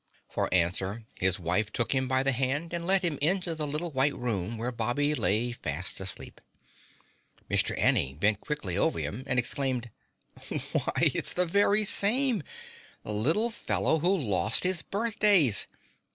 For 0.27 0.51
answer, 0.51 1.05
his 1.13 1.39
wife 1.39 1.71
took 1.71 1.93
him 1.93 2.07
by 2.07 2.23
the 2.23 2.31
hand 2.31 2.73
and 2.73 2.87
led 2.87 3.03
him 3.03 3.19
into 3.21 3.53
the 3.53 3.67
little 3.67 3.91
white 3.91 4.15
room 4.15 4.57
where 4.57 4.71
Bobby 4.71 5.13
lay 5.13 5.51
fast 5.51 5.99
asleep. 5.99 6.41
Mr. 7.51 7.77
Anning 7.77 8.15
bent 8.17 8.39
quickly 8.41 8.75
over 8.75 8.97
him 8.97 9.23
and 9.27 9.37
exclaimed: 9.37 9.91
"Why, 10.71 10.93
it's 10.97 11.33
the 11.33 11.45
very 11.45 11.83
same! 11.83 12.41
The 13.03 13.11
little 13.13 13.51
fellow 13.51 13.99
who 13.99 14.17
lost 14.17 14.63
his 14.63 14.81
birthdays! 14.81 15.67